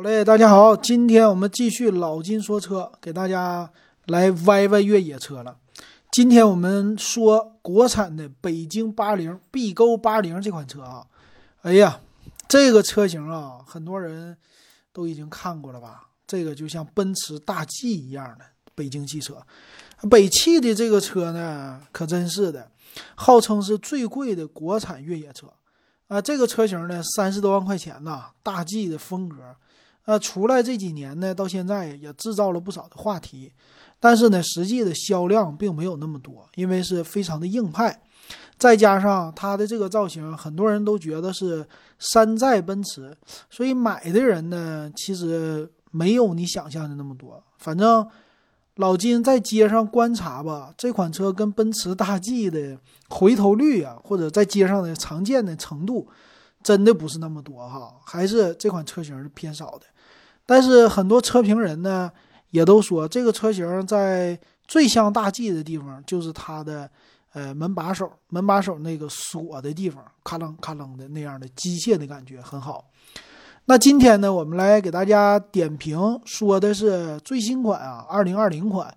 [0.00, 3.70] 好嘞，大家好，今天我们继续老金说车，给大家
[4.06, 5.58] 来歪歪越野车了。
[6.10, 11.06] 今天我们说国产的北京八零 B 勾八零这款车啊，
[11.60, 12.00] 哎呀，
[12.48, 14.34] 这个车型啊，很多人
[14.90, 16.08] 都已经看过了吧？
[16.26, 18.44] 这个就像奔驰大 G 一样的
[18.74, 19.36] 北京汽车，
[20.08, 22.70] 北汽的这个车呢，可真是的，
[23.16, 25.46] 号称是最贵的国产越野车。
[26.08, 29.36] 啊，这个车型呢，三十多万块钱呐，大 G 的风格，
[30.04, 33.52] 呃，出来这几年呢，到现在也制造了不少的话题，
[33.98, 38.02] 但是呢，实际的销量并没有那么多，因为是非常的硬派，
[38.58, 41.66] 再加上它的这个造型，很多人都觉得是
[41.98, 43.16] 山寨奔驰，
[43.48, 48.06] 所以买的人呢，其实没有你想象的那么多，反正。
[48.76, 52.78] 老金在街上观察吧，这款车跟奔驰大 G 的
[53.10, 56.08] 回头率啊，或者在街上的常见的程度，
[56.62, 59.86] 真的不是那么多哈，还是这款车型是偏少的。
[60.46, 62.10] 但是很多车评人呢，
[62.50, 66.90] 也都说这个车型在最像大 G 的地方，就是它的
[67.32, 72.90] 呃门把手，门把手那个锁的地方，咔楞咔楞的那样的机械的感觉很好。
[73.66, 78.92] 那今天呢，我们来给大家点评，说的是最新款啊，二零二零款，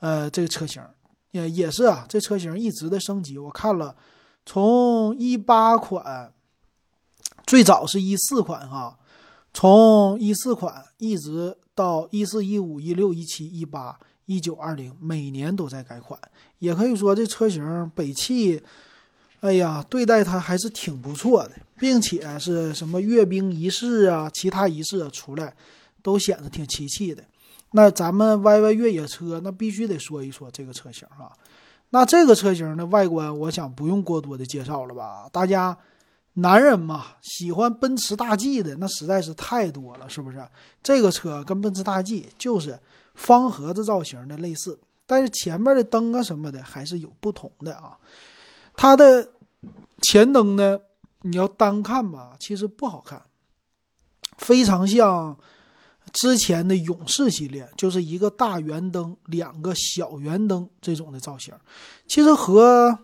[0.00, 0.82] 呃，这个车型
[1.30, 3.38] 也也是啊，这车型一直的升级。
[3.38, 3.94] 我看了，
[4.44, 6.32] 从一八款，
[7.48, 8.98] 最早是一四款哈，
[9.54, 16.20] 从一四款一直到一四、一五、一六、一七、一八、一九、二零，每年都在改款。
[16.58, 18.62] 也可以说，这车型北汽。
[19.40, 25.54] 哎呀，对待它还是挺不错的，并且是什么阅兵仪式啊，其他仪式啊出来，
[26.02, 27.24] 都显得挺齐气的。
[27.70, 31.32] 那咱们 Y Y 越野车，那必须得说一说这个车型啊。
[31.90, 35.26] 那这个车型的外观，我想不用过多的介绍了吧？
[35.32, 35.74] 大家
[36.40, 40.46] 男人嘛，喜欢奔驰大 G 的那实在是太多了，是不是？
[40.82, 42.78] 这个车跟奔驰大 G 就是
[43.14, 47.98] 方盒子造型的类似，但是前面的灯啊什么的还是有不同的啊。
[48.76, 49.28] 它的
[50.02, 50.78] 前灯呢，
[51.22, 53.20] 你要单看吧，其实不好看，
[54.36, 55.36] 非常像
[56.12, 61.52] 之前的勇士系列，就是一个大圆灯，两个小圆灯这种的造型。
[62.06, 62.96] 其实和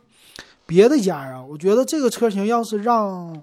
[0.66, 3.42] 别的家啊，我觉得这个车型要是让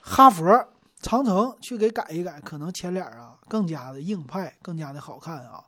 [0.00, 0.68] 哈佛、
[1.00, 5.64] 长城去给改一改，可能前脸啊更加的硬派，更加的好看啊。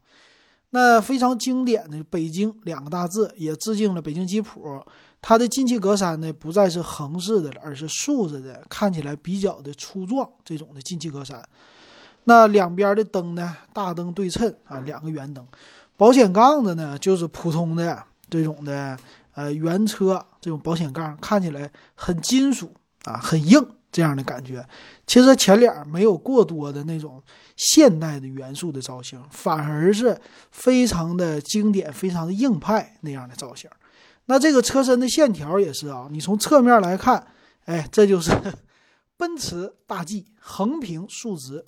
[0.71, 4.84] 那非常经典的北京两个大字，也致敬了北京吉普。
[5.22, 10.28] 它的进气格栅呢，不再是横式的了，而是竖着的，看起来比较的粗壮。
[10.44, 11.41] 这种的进气格栅，
[12.25, 15.47] 那两边的灯呢，大灯对称啊，两个圆灯。
[15.97, 18.99] 保险杠子呢，就是普通的这种的，
[19.34, 22.72] 呃，原车这种保险杠，看起来很金属
[23.04, 24.64] 啊，很硬这样的感觉。
[25.06, 27.22] 其实前脸没有过多的那种
[27.56, 30.16] 现代的元素的造型，反而是
[30.50, 33.68] 非常的经典，非常的硬派那样的造型。
[34.26, 37.26] 那这个车身的线条也是啊，你从侧面来看，
[37.64, 38.30] 哎，这就是
[39.18, 41.64] 奔驰大 G 横平竖直，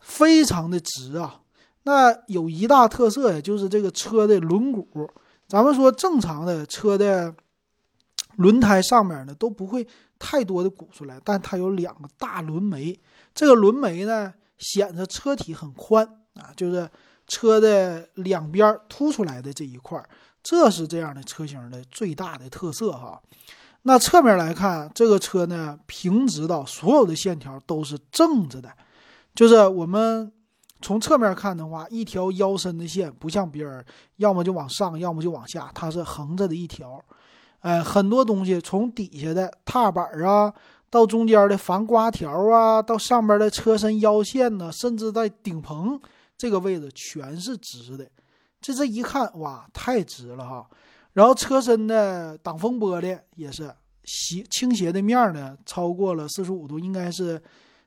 [0.00, 1.40] 非常的直啊。
[1.84, 5.08] 那有一大特色呀，就是这个车的轮毂。
[5.52, 7.34] 咱们说正常的车的
[8.36, 9.86] 轮胎上面呢都不会
[10.18, 12.98] 太多的鼓出来，但它有两个大轮眉，
[13.34, 16.02] 这个轮眉呢显得车体很宽
[16.36, 16.88] 啊，就是
[17.26, 20.02] 车的两边凸出来的这一块。
[20.42, 23.20] 这是这样的车型的最大的特色哈。
[23.82, 28.72] 那侧面来看，这个车呢平直到，所有的线条都是正着的。
[29.34, 30.32] 就是我们
[30.82, 33.82] 从侧面看的话，一条腰身的线不像别人，
[34.16, 37.02] 要么就往上，要么就往下，它是横着的一条。
[37.60, 40.52] 哎，很多东西从底下的踏板啊，
[40.90, 45.98] 到中间的防刮条啊，到上边的车身腰线呢，甚至在顶棚
[46.36, 48.06] 这个位置全是直的。
[48.60, 50.68] 这这一看哇，太直了哈！
[51.12, 53.72] 然后车身的挡风玻璃也是
[54.04, 57.40] 斜倾斜的面呢，超过了四十五度，应该是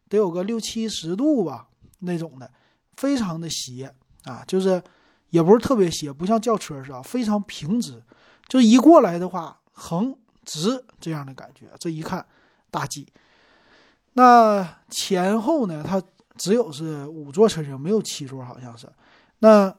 [0.07, 1.67] 得有个六七十度吧
[1.99, 2.49] 那种的，
[2.97, 3.93] 非常的斜
[4.23, 4.81] 啊，就是
[5.29, 8.01] 也不是特别斜，不像轿车似的，非常平直，
[8.47, 11.67] 就一过来的话横直这样的感觉。
[11.79, 12.25] 这一看
[12.71, 13.07] 大 G，
[14.13, 16.01] 那前后呢，它
[16.37, 18.87] 只有是五座车型，没有七座，好像是
[19.39, 19.75] 那。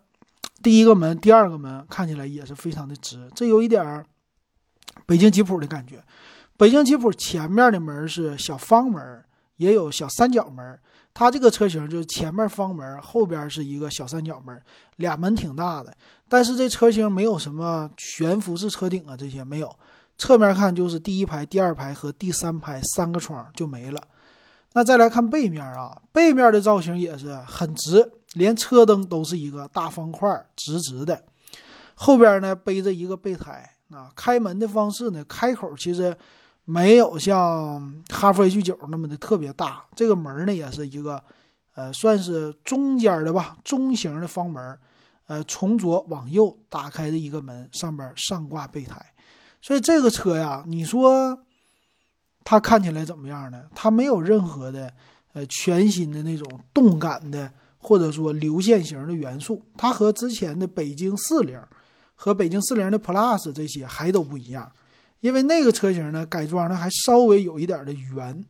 [0.62, 4.04] 第一个门，第二个门看起来也是非常的直，这有一点儿
[5.04, 6.02] 北京吉普的感觉。
[6.56, 9.22] 北京吉普前面的门是小方门，
[9.56, 10.80] 也有小三角门。
[11.18, 14.60] 它这个车型就是前面方门，后边是一个小三角门，
[14.96, 15.90] 俩门挺大的。
[16.28, 19.76] 但是这车型没有什么悬浮式车顶啊，这些没有。
[20.18, 24.02] 侧面看就是第一排、第二排和第三排三个窗就没了。
[24.74, 31.24] 那再来看背面啊，背面的造型也是很直，连车灯都是一个大方块，直直的。
[31.94, 36.14] 后边呢背着一个备胎啊，开门的方式呢，开口其实
[36.66, 41.24] 没有像哈弗 H 九那么的特别大，这个门呢也是一个
[41.74, 44.78] 呃算是中间的吧，中型的方门，
[45.26, 49.00] 呃从左往右打开的一个门，上边上挂备胎，
[49.62, 51.42] 所以这个车呀，你说。
[52.48, 53.64] 它看起来怎么样呢？
[53.74, 54.88] 它没有任何的，
[55.32, 59.60] 呃，全新的那种动感的，或者说流线型的元素。
[59.76, 61.60] 它和之前的北京四零
[62.14, 64.70] 和北京四零的 Plus 这些还都不一样，
[65.26, 68.44] 因为那个车型呢改装的还稍微有一点的圆，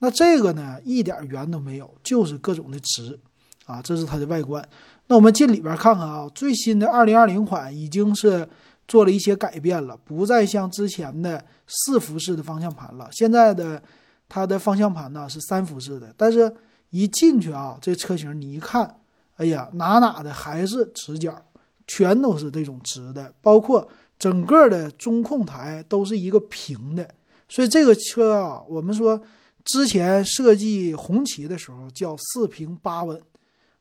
[0.00, 3.18] 那这个呢一点圆都没有，就是各种的直
[3.66, 4.66] 啊，这是它的外观。
[5.06, 8.48] 那我们进里边看看啊，最新的二零二零款已经是。
[8.90, 13.06] 做了一些改变了，不再像之前的四辐式的方向盘了。
[13.12, 13.82] 现在的
[14.30, 16.50] 它的方向盘呢是三辐式的，但是
[16.88, 18.96] 一进去啊，这车型你一看，
[19.36, 21.38] 哎呀，哪哪的还是直角，
[21.86, 23.86] 全都是这种直的，包括
[24.18, 27.08] 整个的中控台都是一个平的。
[27.48, 29.20] 所以这个车啊，我们说
[29.64, 33.20] 之前设计红旗的时候叫四平八稳，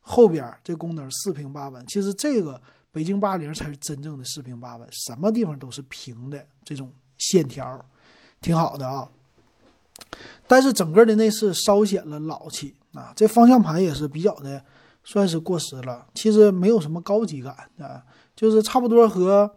[0.01, 2.61] 后边这功能四平八稳，其实这个。
[2.89, 7.85] 北京八零才是真正的四平八稳，什么地方都是平的，这种线条
[8.41, 9.07] 挺好的啊。
[10.47, 14.63] 但是整个的内饰稍显了老气啊，这方向盘也是比较的
[15.03, 16.07] 算是过时了。
[16.15, 18.01] 其实没有什么高级感啊，
[18.35, 19.55] 就是差不多和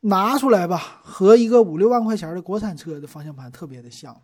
[0.00, 4.20] 拿出来吧，和一个五六万块钱的国产车的方向盘特别的像了，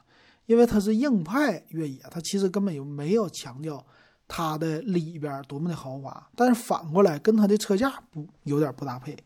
[0.47, 3.85] 因为它是硬派越野，它其实根本就没有强调。
[4.29, 9.17] 它的里边多么的豪华，但是反过来跟它的车架不有点不搭配。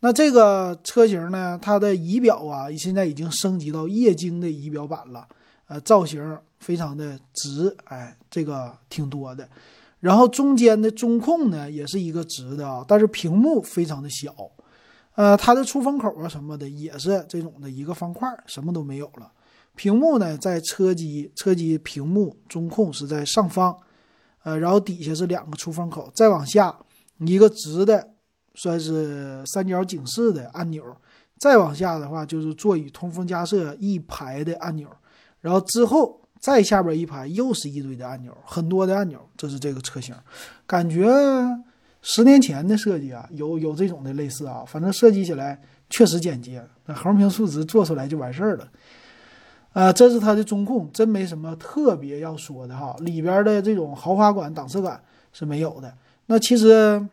[0.00, 5.28] 那这个车型呢，它的仪表啊，现在已经升级到液晶的仪表板了，
[5.68, 9.48] 呃，造型非常的直，哎，这个挺多的。
[10.00, 14.34] 然后中间的中控呢，也是一个直的啊，但是屏幕非常的小，
[15.14, 19.32] 呃，它的出风口啊什么的也是这种的一个方块，什么都没有了。
[19.74, 23.76] 屏幕呢，在车机车机屏幕中控是在上方。
[24.42, 26.76] 呃，然后底下是两个出风口，再往下
[27.20, 28.10] 一个直的，
[28.54, 30.84] 算是三角警示的按钮，
[31.38, 34.86] 再往下的话就是座椅通风加热一排的按钮，
[35.40, 40.14] 然后之后再下边一排又是一堆的按钮，很多的按钮，这是这个车型，
[40.66, 41.08] 感觉
[42.06, 45.58] 十年前的设计啊，有有这种的类似啊，反正设计起来
[45.88, 48.68] 确实简洁，那横屏竖直做出来就完事儿了。
[49.72, 52.94] 呃，这是它的中控，真没什么特别要说的哈。
[52.98, 55.02] 里边的这种豪华感、档次感
[55.32, 55.96] 是没有的。
[56.26, 57.08] 那其实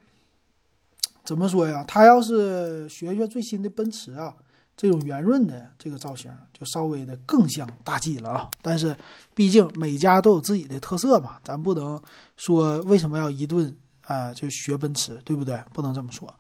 [1.24, 1.86] 怎么说呀？
[1.88, 4.36] 它要是学学最新的奔驰啊，
[4.76, 8.50] 这种圆润的这个造型，就稍微的更像大 G 了啊。
[8.62, 8.94] 但是
[9.34, 12.00] 毕竟每家都有自己的特色嘛，咱不能
[12.36, 13.74] 说为什么要一顿
[14.06, 15.62] 啊就学奔驰，对不对？
[15.74, 16.34] 不能这么说。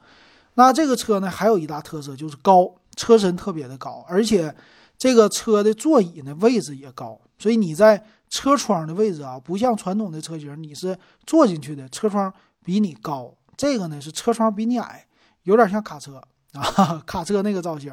[0.53, 4.55] 那这个车呢，还有一大特色就是高，车身特别的高，而且。
[5.01, 12.31] 这个车的座椅呢位置也高，所以你在车窗的位置啊，不像传统的车型，你是坐进去的，车窗
[12.63, 13.33] 比你高。
[13.57, 15.07] 这个呢是车窗比你矮，
[15.41, 16.21] 有点像卡车
[16.53, 17.91] 啊，卡车那个造型。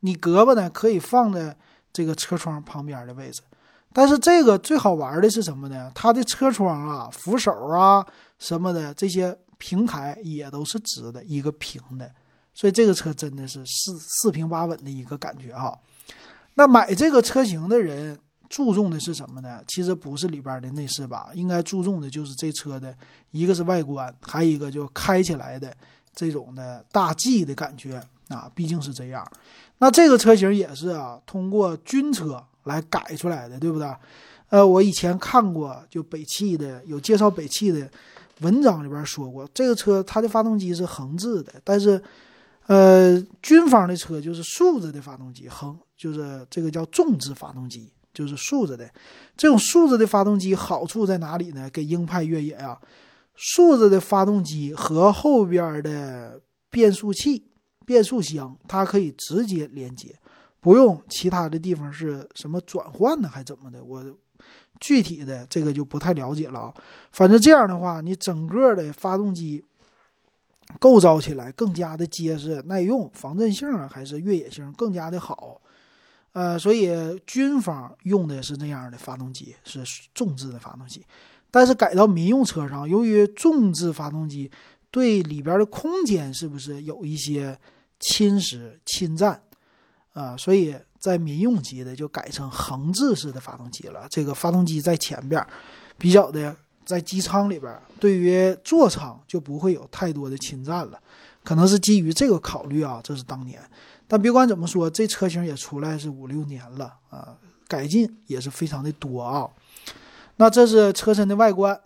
[0.00, 1.56] 你胳膊呢可以放在
[1.94, 3.40] 这个车窗旁边的位置，
[3.94, 5.90] 但是这个最好玩的是什么呢？
[5.94, 8.06] 它的车窗啊、扶手啊
[8.40, 12.10] 什么的这些平台也都是直的，一个平的，
[12.52, 15.78] 所以这个车真的是四四平八稳的一个感觉哈。
[16.54, 18.18] 那买这个车型的人
[18.48, 19.62] 注重的是什么呢？
[19.68, 22.92] 其实不是里边的内饰吧，应该注重的就是这车的
[23.30, 25.72] 一个是外观，还有一个就开起来的
[26.12, 29.30] 这种的大 G 的感觉啊，毕竟是这样。
[29.78, 33.88] 那这个车型也是啊，通过军车来改出来的，对不对？
[34.48, 37.88] 呃，我以前看过就北汽的有介绍北汽的
[38.40, 42.02] 文章里边说过，这个车它的发动机是横置的，但是
[42.66, 45.78] 呃，军方的车就是竖着的发动机横。
[45.96, 48.90] 就是这个叫纵置发动机，就是竖着的。
[49.36, 51.68] 这种竖着的发动机好处在哪里呢？
[51.68, 52.80] 给硬派越野啊，
[53.34, 57.44] 竖着的发动机和后边的变速器、
[57.84, 60.18] 变速箱，它可以直接连接，
[60.58, 63.84] 不用其他的地方是什么转换呢，还怎么的？
[63.84, 64.02] 我
[64.80, 66.74] 具体的这个就不太了解了啊。
[67.12, 69.64] 反正这样的话，你整个的发动机
[70.78, 75.60] 构造起来更加的结实、耐用，防震性啊还是越野性更加的好。
[76.32, 76.88] 呃，所以
[77.26, 79.82] 军方用的是那样的发动机，是
[80.14, 81.04] 重置的发动机。
[81.50, 84.48] 但是改到民用车上，由于重置发动机
[84.92, 87.58] 对里边的空间是不是有一些
[87.98, 89.42] 侵蚀、侵占
[90.12, 90.36] 啊？
[90.36, 94.06] 所以在民用级的就改成横置式的发动机了。
[94.10, 95.44] 这个发动机在前边，
[95.98, 96.54] 比较的
[96.84, 101.00] 在机舱里边，对于座舱就不会有太多的侵占了。
[101.42, 103.58] 可能是基于这个考虑啊，这是当年。
[104.06, 107.34] 但别管怎么说，这车型也出来是五六年了啊，
[107.66, 109.48] 改进也是非常的多啊。
[110.36, 111.80] 那这是车身的外观。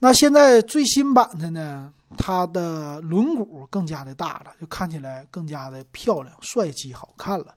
[0.00, 7.54] 那现在最新版的呢，它的轮毂更加的大了，就看起来更加的漂亮、帅气、好看了。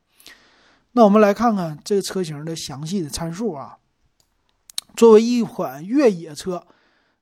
[0.98, 3.78] 那我们来看看这个车型的详细的参数啊。
[4.96, 6.66] 作为一款越野车，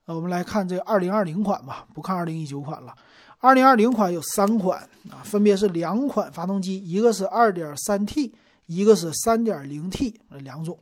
[0.06, 2.96] 呃，我们来看这个2020款吧，不看2019款了。
[3.42, 4.80] 2020款有三款
[5.12, 8.32] 啊，分别是两款发动机，一个是 2.3T，
[8.68, 10.80] 一个是 3.0T，两种。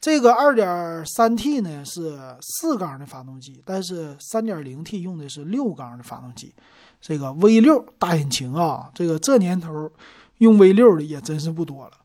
[0.00, 6.54] 这个 2.3T 呢是四缸的发动机，但是 3.0T 用的是六缸的发动机。
[6.98, 9.92] 这个 V6 大引擎啊，这个这年头
[10.38, 11.98] 用 V6 的也真是不多了。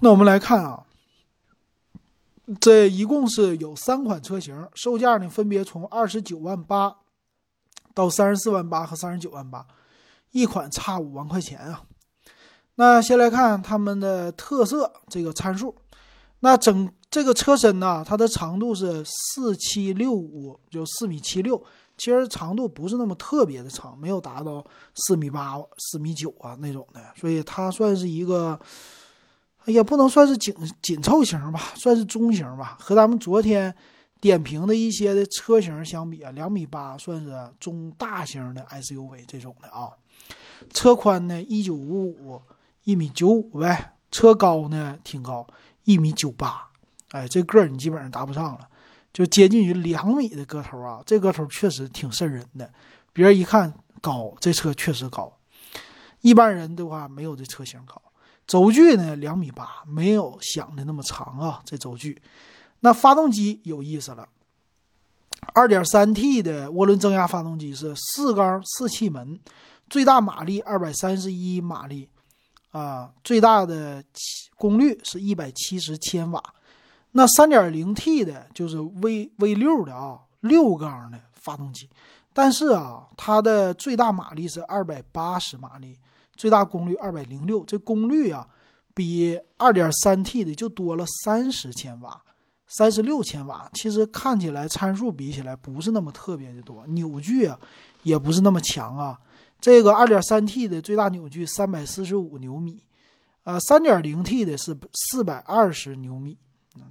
[0.00, 0.84] 那我们来看啊，
[2.60, 6.96] 这一共是有三款车型，售价呢分别从二十九万八
[7.94, 9.66] 到三十四万八和三十九万八，
[10.32, 11.82] 一款差五万块钱啊。
[12.74, 15.74] 那先来看它们的特色这个参数，
[16.40, 16.92] 那整。
[17.10, 21.62] 这个车身呢，它的长度是四七六五，就四米七六，
[21.96, 28.58] 其实长度不是那么特别的长，没有达到四米八、四米九啊那种的，所以它算是一个，
[29.66, 32.76] 也不能算是紧紧凑型吧，算是中型吧。
[32.80, 33.74] 和咱们昨天
[34.20, 39.90] 点评的一些的车型相比啊，两米八算是中大型的 SUV 这种的啊。
[40.72, 42.40] 车宽呢一九五五，
[42.84, 43.92] 一米九五呗。
[44.10, 45.44] 车高呢挺高，
[45.82, 46.68] 一米九八。
[47.10, 48.68] 哎，这个儿你基本上达不上了，
[49.12, 51.02] 就接近于两米的个头啊！
[51.04, 52.72] 这个头确实挺瘆人的，
[53.12, 55.36] 别人一看高，这车确实高。
[56.20, 58.00] 一般人的话没有这车型高。
[58.46, 61.62] 轴距呢两米八，没有想的那么长啊。
[61.64, 62.20] 这轴距，
[62.80, 64.28] 那发动机有意思了，
[65.54, 69.38] 二点三 T 的涡轮增压发动机是四缸四气门，
[69.88, 72.08] 最大马力二百三十一马力
[72.70, 74.04] 啊，最大的
[74.56, 76.42] 功率是一百七十千瓦。
[77.12, 81.88] 那 3.0T 的就是 V V 六的啊，六缸的发动机，
[82.32, 85.96] 但是啊，它的最大马力是280马力，
[86.36, 88.46] 最大功率206，这功率啊，
[88.94, 92.22] 比 2.3T 的就多了30千瓦
[92.70, 93.70] ，36千瓦。
[93.74, 97.58] 其实看起来参数比起来不是那么特别的多，扭矩啊
[98.02, 99.18] 也不是那么强啊。
[99.60, 102.82] 这个 2.3T 的最大扭矩345牛米，
[103.44, 104.76] 呃，3.0T 的是
[105.12, 106.36] 420牛米。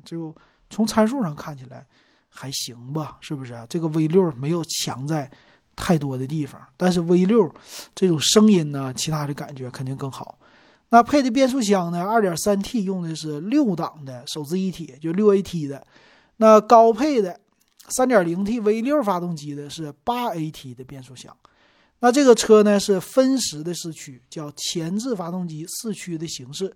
[0.06, 0.34] 就
[0.70, 1.86] 从参数上看起来
[2.30, 3.66] 还行吧，是不是啊？
[3.70, 5.30] 这个 V 六没有强在
[5.76, 7.52] 太多的地方，但是 V 六
[7.96, 10.38] 这种声音呢，其他的感觉肯定更好。
[10.90, 15.86] 那配的变速箱呢？2.3T 用的是六档的手自一体，就六 AT 的。
[16.38, 17.40] 那高配的
[17.90, 21.36] 3.0T V 六发动机的是八 AT 的变速箱。
[22.00, 26.76] 那这个车呢是分时的四驱，叫前置发动机四驱的形式。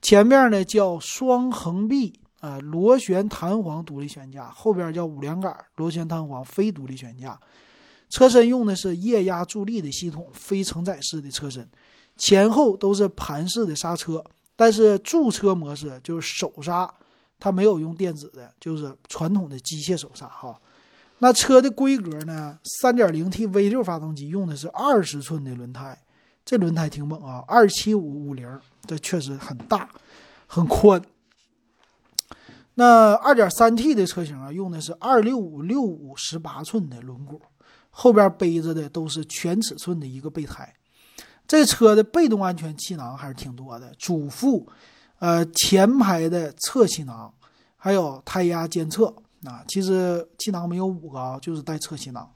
[0.00, 2.20] 前面呢叫双横臂。
[2.40, 7.36] 呃，螺旋弹簧独立悬架后边叫五连杆螺旋弹簧非独立悬架，
[8.08, 11.68] 车身用的是液压助力的系统，非承载式的车身，
[12.16, 14.24] 前后都是盘式的刹车，
[14.56, 16.92] 但是驻车模式就是手刹，
[17.38, 20.58] 它没有用电子的，就是传统的机械手刹哈。
[21.18, 26.00] 那车的规格呢三点零 T V 六发动机用的是二十寸的轮胎，
[26.44, 28.48] 这轮胎挺猛啊，二七五五零，
[28.86, 29.90] 这确实很大，
[30.46, 31.02] 很宽。
[32.74, 37.40] 那二点三 T 的车型啊，用的是二六五六五十八寸的轮毂，
[38.00, 40.72] 后边背着的都是全尺寸的一个备胎。
[41.48, 44.68] 这车的被动安全气囊还是挺多的，主副、
[45.18, 47.34] 呃前排的侧气囊，
[47.76, 49.12] 还有胎压监测
[49.42, 49.64] 啊。
[49.66, 52.30] 其实气囊没有五个啊，就是带侧气囊，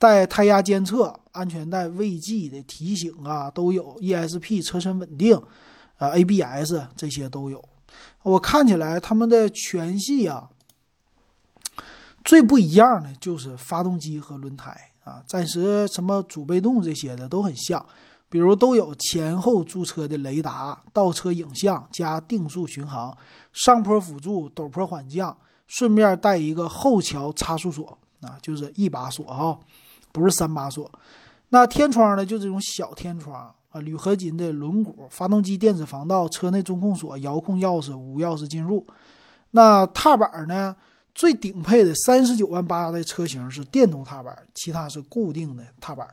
[0.00, 5.40] 带胎压监测、安全带未系的提醒啊都有，ESP 车身稳定，
[5.98, 7.64] 啊 ABS 这些都有。
[8.24, 10.48] 我看起来他们的全系啊，
[12.24, 15.22] 最不一样的就是发动机和轮胎啊。
[15.26, 17.84] 暂时什么主被动这些的都很像，
[18.28, 23.16] 比如都有前后驻车的雷达、倒车影像加定速巡航、
[23.52, 29.58] 上坡辅助、陡坡缓降，顺便带一个后桥差速锁啊，就是一把锁哈，
[30.10, 30.90] 不是三把锁。
[31.50, 33.54] 那天窗呢，就这种小天窗。
[33.70, 38.86] 啊，铝合金的轮毂，发动机电子防盗，车内中控锁，遥控钥匙，无钥匙进入。
[39.50, 40.76] 那踏板呢？
[41.14, 46.08] 最顶配的三十九万八的车型是电动踏板，其他是固定的踏板。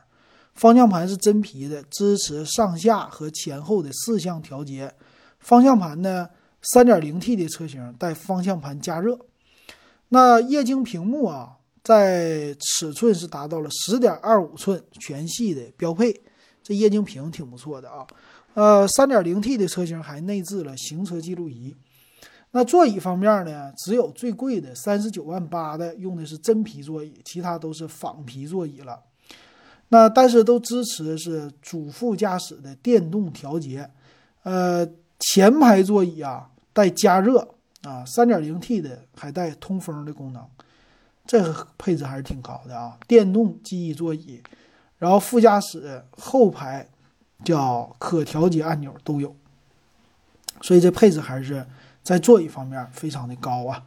[0.54, 4.92] 方向盘是真皮的，支持上下和前后的四项调节。
[5.40, 6.28] 方向盘呢
[6.62, 9.18] ，3.0T 的车型带方向盘加热。
[10.10, 16.14] 那液晶屏幕啊，在尺寸是达到了10.25寸全系的标配，
[16.62, 18.06] 这液晶屏挺不错的啊。
[18.54, 21.74] 呃，3.0T 的车型还内置了行车记录仪。
[22.54, 29.00] 那座椅方面呢，只有最贵的39万八的用的是真皮座椅，其他都是仿皮座椅了。
[29.88, 33.88] 那但是都支持是主副驾驶的电动调节。
[34.42, 34.86] 呃，
[35.18, 37.38] 前排座椅啊带加热
[37.84, 40.44] 啊，3.0T 的还带通风的功能，
[41.26, 42.98] 这个配置还是挺高的啊。
[43.08, 44.42] 电动记忆座椅，
[44.98, 46.86] 然后副驾驶后排
[47.46, 49.34] 叫可调节按钮都有，
[50.60, 51.66] 所以这配置还是。
[52.02, 53.84] 在座椅方面非常的高啊，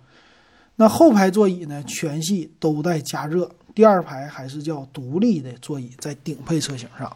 [0.77, 7.15] 那后排座椅呢全系都带加热，第二排还是叫独立的座椅，在顶配车型上，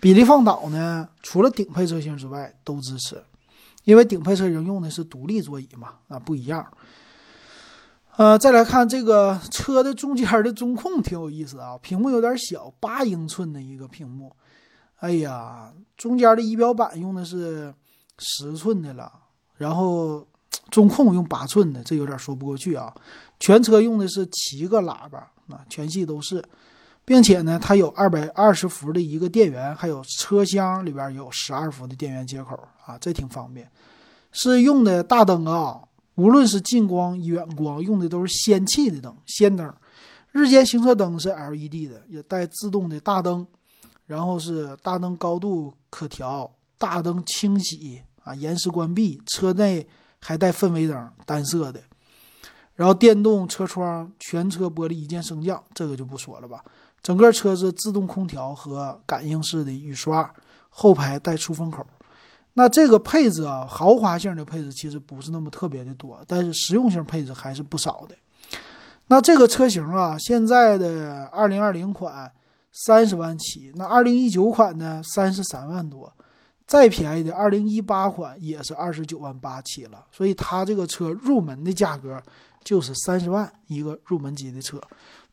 [0.00, 3.22] 比例放倒呢除了顶配车型之外都支持，
[3.84, 6.66] 因为顶配车型用的是独立座椅嘛，啊不一样。
[8.16, 14.32] 呃，再来看这个车的中间的中控挺有意思啊，屏幕有点小，八英寸的一个屏幕，
[14.96, 17.72] 哎呀，中间的仪表板用的是
[18.18, 19.12] 十寸的了，
[19.56, 20.26] 然后。
[20.70, 22.94] 中控用八寸的，这有点说不过去啊。
[23.38, 26.44] 全车用的是七个喇叭，啊，全系都是，
[27.04, 33.70] 并且呢，它有二百二十伏的一个电源，还有车厢里边有十二伏的电源接口啊，这挺方便。
[34.32, 35.80] 是用的大灯啊，
[36.14, 39.72] 无论是近光、远光，用的都是氙气的灯，氙灯。
[40.32, 43.44] 日间行车灯是 LED 的，也带自动的大灯，
[44.06, 49.88] 然后是大灯高度可调，大灯清洗啊，延时关闭，车内。
[50.20, 51.80] 还带氛围灯，单色的，
[52.74, 56.62] 然后电动车窗，全车玻璃一键升降，这个就不说了吧。
[57.02, 60.30] 整个车子自动空调和感应式的雨刷，
[60.68, 61.86] 后排带出风口。
[62.52, 68.14] 那这个配置啊，豪华性的配置其实不是那么特别的多，但是实用性配置还是不少的。
[69.06, 72.30] 那这个车型啊，现在的二零二零款
[72.72, 76.12] 三十万起，那二零一九款呢三十三万多。
[76.70, 82.22] 再便宜的，二零一八款也是二十九万八起了，所以它这个车入门的价格
[82.62, 84.80] 就是三十万一个入门级的车。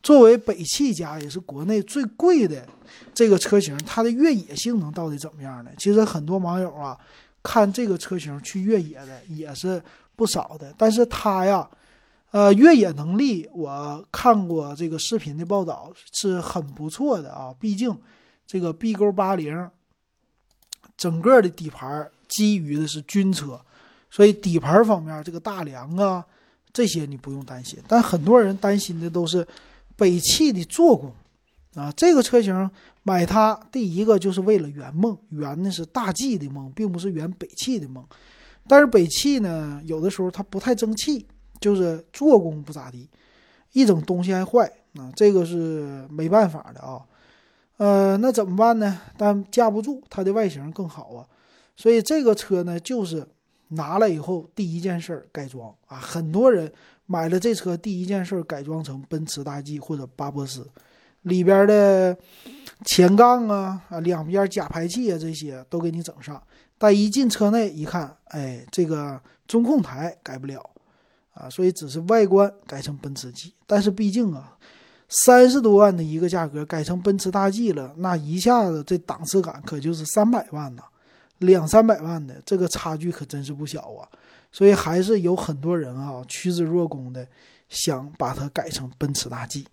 [0.02, 2.66] 作为北汽家也是国内最贵的
[3.14, 5.70] 这个车型，它的越野性能到底怎么样呢？
[5.78, 6.98] 其实很多网友啊，
[7.40, 9.80] 看这个车型去越野的也是
[10.16, 11.70] 不少的，但是它呀，
[12.32, 17.96] 呃，越野能力我看过这个视频的报道是很不错的啊，毕竟
[18.44, 19.70] 这个 B 勾八零。
[20.96, 23.60] 整个的底盘基于的是军车，
[24.10, 26.24] 所以底盘方面这个大梁啊
[26.72, 27.78] 这些你不用担心。
[27.86, 29.46] 但很多人担心的都是
[29.96, 31.12] 北汽的做工
[31.74, 32.70] 啊，这个车型
[33.02, 38.04] 买它第一个就是为了圆梦，圆的是大 G 的梦，并不是圆北汽的梦。
[38.66, 41.26] 但是北汽呢，有的时候它不太争气，
[41.60, 43.08] 就是做工不咋地，
[43.72, 47.00] 一整东西还坏啊，这个是没办法的啊。
[47.78, 49.00] 呃，那怎么办呢？
[49.16, 51.24] 但架不住它的外形更好啊，
[51.76, 53.24] 所以这个车呢，就是
[53.68, 55.96] 拿了以后第一件事改装啊。
[55.96, 56.72] 很多人
[57.06, 60.68] 买了这车，第一件事改装成奔驰大 G 或者巴博斯，
[61.22, 62.18] 里边的
[62.84, 66.42] 前杠啊、啊两边假排气啊这些都给你整上。
[66.78, 70.68] 但一进车内一看，哎，这个中控台改不了
[71.32, 73.54] 啊，所以只是外观改成奔驰 G。
[73.68, 74.58] 但是毕竟啊。
[75.08, 80.82] 三十多万的一个价格改成奔驰大 G 了，那一下子这档次感可就是三百万呐，
[81.38, 84.06] 两三百万的这个差距可真是不小啊！
[84.52, 87.26] 所以还是有很多人啊趋之若鹜的
[87.70, 89.66] 想把它改成奔驰大 G。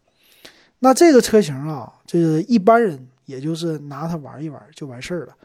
[0.80, 5.36] 那这个车型啊，这个一般人也就是拿它玩一玩就完事儿了，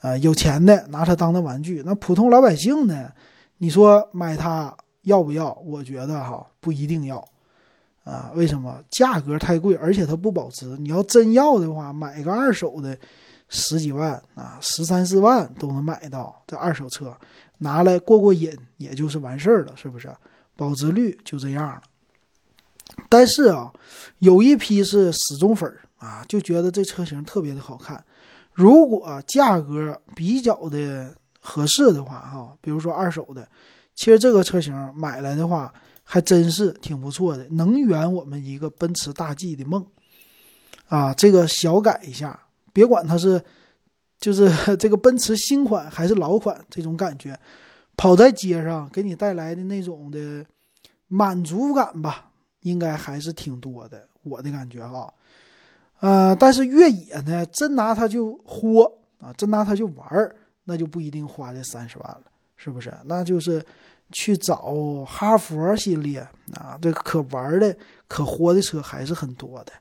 [0.00, 3.12] 呃，有钱的拿它当个玩具，那普通老百姓呢，
[3.58, 5.52] 你说买它要不要？
[5.64, 7.24] 我觉得哈不一定要。
[8.02, 10.66] 啊，为什么价格太贵，而且它不保值？
[10.78, 12.96] 你要真要的话，买个二手的，
[13.48, 16.42] 十几万啊，十三四万都能买到。
[16.46, 17.14] 这二手车
[17.58, 20.10] 拿来过过瘾，也就是完事儿了，是不是？
[20.56, 21.82] 保值率就这样了。
[23.08, 23.70] 但是啊，
[24.20, 28.02] 有一批是死忠粉啊，就觉得这车型特别的好看。
[28.54, 33.46] 如果价格比较的合适的话，哈，比如说二手的，
[33.94, 35.72] 其实这个车型买来的话。
[36.12, 39.86] 还真是挺不错的，能圆我们一个奔驰大 G 的梦
[40.88, 41.14] 啊！
[41.14, 42.36] 这个小改一下，
[42.72, 43.40] 别管它是
[44.18, 47.38] 就是 这个奔驰新款还是老款，这种感觉
[47.96, 50.44] 跑在街上给你带来的那种的
[51.06, 54.08] 满足感吧，应该还是挺多的。
[54.24, 55.14] 我的感觉哈，
[56.00, 62.22] 呃，但是越野呢，真拿它就豁啊，真拿它就玩儿，那就不一定花这三十万了，
[62.56, 62.92] 是不是？
[63.04, 63.64] 那就是
[64.12, 64.74] 去找
[65.06, 66.20] 哈佛系列
[66.54, 67.76] 啊，这可玩的、
[68.08, 69.72] 可活的车还是很多的。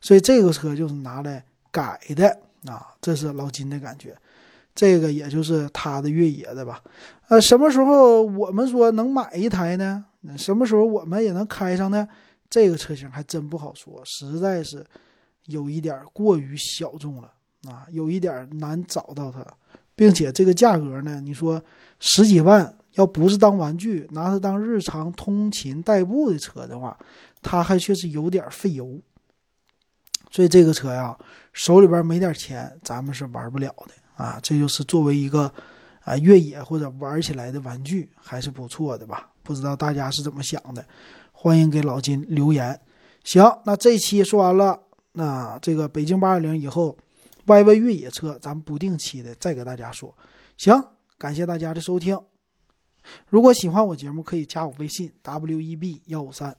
[0.00, 2.28] 所以这个车就是拿来改的
[2.66, 4.16] 啊，这是老金的感觉。
[4.74, 6.80] 这个也就是他的越野的吧？
[7.26, 10.04] 呃，什么时候我们说能买一台呢？
[10.36, 12.08] 什么时候我们也能开上呢？
[12.48, 14.86] 这个车型还真不好说，实在是
[15.46, 17.32] 有一点过于小众了
[17.68, 19.44] 啊，有一点难找到它，
[19.96, 21.60] 并且这个价格呢，你说
[21.98, 26.98] 十几万，要不是当玩具，拿它当日常通勤代步的车的话，
[27.40, 29.00] 它还确实有点费油。
[30.32, 31.16] 所以这个车呀，
[31.52, 34.40] 手里边没点钱，咱们是玩不了的啊。
[34.42, 35.50] 这就是作为一个
[36.00, 39.30] 啊越野或者玩起来的玩具，还是不错的吧？
[39.44, 40.84] 不知道大家是怎么想的？
[41.30, 42.78] 欢迎给老金留言。
[43.22, 44.80] 行，那这期说完了。
[45.12, 46.96] 那这个北京八二零以后
[47.46, 50.12] ，YY 越野车，咱们不定期的再给大家说。
[50.56, 50.84] 行，
[51.16, 52.18] 感谢大家的收听。
[53.28, 56.56] 如果喜欢我节目，可以加我微信 w e b 幺五三。